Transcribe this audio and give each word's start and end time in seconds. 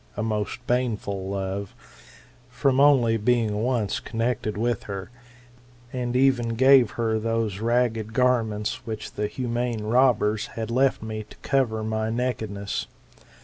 a 0.17 0.23
most 0.23 0.65
baneful 0.65 1.29
love] 1.29 1.75
from 2.49 2.79
only 2.79 3.17
being 3.17 3.61
once 3.61 3.99
connected 3.99 4.57
with 4.57 4.85
her: 4.85 5.11
and 5.93 6.15
even 6.15 6.55
gave 6.55 6.89
her 6.97 7.19
those 7.19 7.59
ragged 7.59 8.11
garments 8.11 8.83
which 8.87 9.11
the 9.11 9.27
humane 9.27 9.83
robbers 9.83 10.47
had 10.57 10.71
left 10.71 11.03
me 11.03 11.21
to 11.21 11.37
cover 11.43 11.83
my 11.83 12.09
nakedness. 12.09 12.87